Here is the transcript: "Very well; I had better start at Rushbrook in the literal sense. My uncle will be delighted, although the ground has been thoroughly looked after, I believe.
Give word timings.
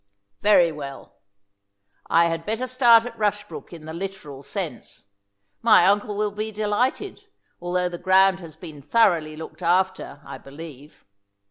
"Very 0.41 0.71
well; 0.71 1.17
I 2.09 2.25
had 2.25 2.43
better 2.43 2.65
start 2.65 3.05
at 3.05 3.15
Rushbrook 3.19 3.71
in 3.71 3.85
the 3.85 3.93
literal 3.93 4.41
sense. 4.41 5.05
My 5.61 5.85
uncle 5.85 6.17
will 6.17 6.31
be 6.31 6.51
delighted, 6.51 7.27
although 7.61 7.87
the 7.87 7.99
ground 7.99 8.39
has 8.39 8.55
been 8.55 8.81
thoroughly 8.81 9.35
looked 9.35 9.61
after, 9.61 10.19
I 10.25 10.39
believe. 10.39 11.05